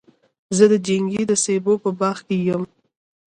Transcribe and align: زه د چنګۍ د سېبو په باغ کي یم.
زه 0.55 0.65
د 0.71 0.73
چنګۍ 0.85 1.23
د 1.27 1.31
سېبو 1.43 1.73
په 1.83 1.89
باغ 1.99 2.17
کي 2.27 2.37
یم. 2.47 2.63